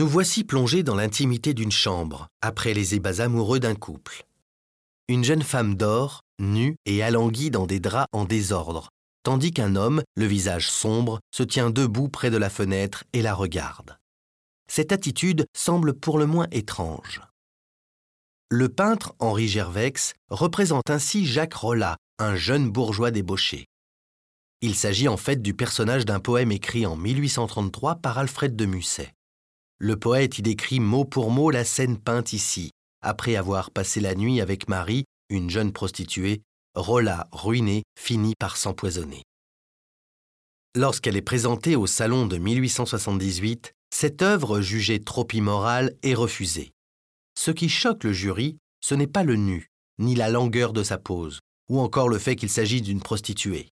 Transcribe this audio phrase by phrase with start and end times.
[0.00, 4.24] voici plongé dans l'intimité d'une chambre, après les ébats amoureux d'un couple.
[5.08, 8.88] Une jeune femme dort, nue et alanguie dans des draps en désordre,
[9.24, 13.34] tandis qu'un homme, le visage sombre, se tient debout près de la fenêtre et la
[13.34, 13.98] regarde.
[14.68, 17.20] Cette attitude semble pour le moins étrange.
[18.48, 23.66] Le peintre Henri Gervex représente ainsi Jacques Rollat, un jeune bourgeois débauché.
[24.60, 29.12] Il s'agit en fait du personnage d'un poème écrit en 1833 par Alfred de Musset.
[29.84, 34.14] Le poète y décrit mot pour mot la scène peinte ici, après avoir passé la
[34.14, 36.42] nuit avec Marie, une jeune prostituée,
[36.76, 39.24] Rolla, ruinée, finit par s'empoisonner.
[40.76, 46.70] Lorsqu'elle est présentée au Salon de 1878, cette œuvre jugée trop immorale est refusée.
[47.36, 49.66] Ce qui choque le jury, ce n'est pas le nu,
[49.98, 53.70] ni la langueur de sa pose, ou encore le fait qu'il s'agit d'une prostituée,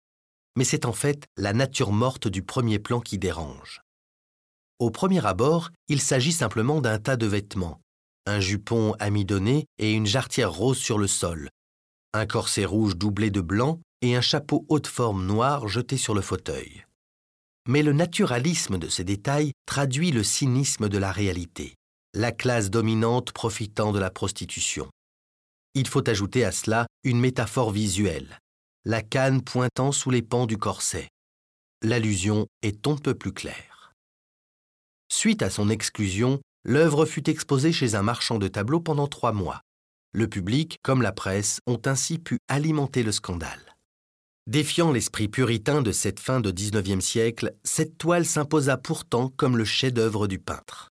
[0.58, 3.84] mais c'est en fait la nature morte du premier plan qui dérange.
[4.80, 7.82] Au premier abord, il s'agit simplement d'un tas de vêtements,
[8.26, 11.50] un jupon amidonné et une jarretière rose sur le sol,
[12.14, 16.22] un corset rouge doublé de blanc et un chapeau haute forme noir jeté sur le
[16.22, 16.86] fauteuil.
[17.68, 21.76] Mais le naturalisme de ces détails traduit le cynisme de la réalité,
[22.14, 24.90] la classe dominante profitant de la prostitution.
[25.76, 28.40] Il faut ajouter à cela une métaphore visuelle,
[28.86, 31.10] la canne pointant sous les pans du corset.
[31.84, 33.79] L'allusion est on ne peu plus claire.
[35.22, 39.64] Suite à son exclusion, l'œuvre fut exposée chez un marchand de tableaux pendant trois mois.
[40.14, 43.76] Le public, comme la presse, ont ainsi pu alimenter le scandale.
[44.48, 49.66] Défiant l'esprit puritain de cette fin de XIXe siècle, cette toile s'imposa pourtant comme le
[49.66, 50.89] chef-d'œuvre du peintre.